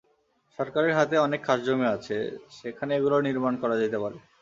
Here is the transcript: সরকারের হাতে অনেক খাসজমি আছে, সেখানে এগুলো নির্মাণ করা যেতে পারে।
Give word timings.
সরকারের 0.59 0.93
হাতে 0.97 1.15
অনেক 1.17 1.41
খাসজমি 1.43 1.85
আছে, 1.95 2.17
সেখানে 2.57 2.91
এগুলো 2.95 3.15
নির্মাণ 3.27 3.53
করা 3.61 3.75
যেতে 3.81 3.97
পারে। 4.03 4.17